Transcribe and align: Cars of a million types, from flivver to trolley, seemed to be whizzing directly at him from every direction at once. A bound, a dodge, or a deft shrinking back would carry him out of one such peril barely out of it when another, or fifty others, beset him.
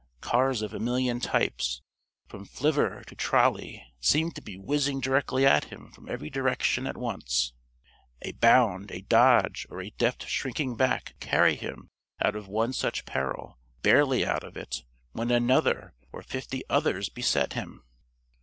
Cars 0.21 0.63
of 0.63 0.73
a 0.73 0.79
million 0.79 1.19
types, 1.19 1.83
from 2.27 2.43
flivver 2.43 3.03
to 3.05 3.13
trolley, 3.13 3.85
seemed 3.99 4.33
to 4.33 4.41
be 4.41 4.57
whizzing 4.57 4.99
directly 4.99 5.45
at 5.45 5.65
him 5.65 5.91
from 5.91 6.09
every 6.09 6.27
direction 6.27 6.87
at 6.87 6.97
once. 6.97 7.53
A 8.23 8.31
bound, 8.31 8.89
a 8.89 9.01
dodge, 9.01 9.67
or 9.69 9.79
a 9.79 9.91
deft 9.91 10.25
shrinking 10.27 10.75
back 10.75 11.09
would 11.09 11.19
carry 11.19 11.53
him 11.55 11.87
out 12.19 12.35
of 12.35 12.47
one 12.47 12.73
such 12.73 13.05
peril 13.05 13.59
barely 13.83 14.25
out 14.25 14.43
of 14.43 14.57
it 14.57 14.81
when 15.11 15.29
another, 15.29 15.93
or 16.11 16.23
fifty 16.23 16.63
others, 16.67 17.07
beset 17.07 17.53
him. 17.53 17.85